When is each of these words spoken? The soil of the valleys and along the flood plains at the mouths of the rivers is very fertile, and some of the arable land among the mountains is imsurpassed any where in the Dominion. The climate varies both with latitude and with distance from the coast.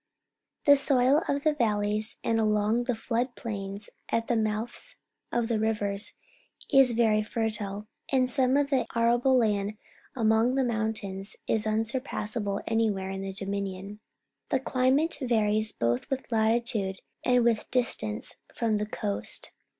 The 0.65 0.75
soil 0.75 1.21
of 1.29 1.43
the 1.43 1.53
valleys 1.53 2.17
and 2.23 2.39
along 2.39 2.85
the 2.85 2.95
flood 2.95 3.35
plains 3.35 3.91
at 4.09 4.25
the 4.25 4.35
mouths 4.35 4.95
of 5.31 5.47
the 5.47 5.59
rivers 5.59 6.13
is 6.73 6.93
very 6.93 7.21
fertile, 7.21 7.85
and 8.11 8.27
some 8.27 8.57
of 8.57 8.71
the 8.71 8.87
arable 8.95 9.37
land 9.37 9.77
among 10.15 10.55
the 10.55 10.63
mountains 10.63 11.35
is 11.45 11.67
imsurpassed 11.67 12.35
any 12.67 12.89
where 12.89 13.11
in 13.11 13.21
the 13.21 13.31
Dominion. 13.31 13.99
The 14.49 14.59
climate 14.59 15.19
varies 15.21 15.71
both 15.71 16.09
with 16.09 16.31
latitude 16.31 16.97
and 17.23 17.43
with 17.43 17.69
distance 17.69 18.37
from 18.55 18.77
the 18.77 18.87
coast. 18.87 19.51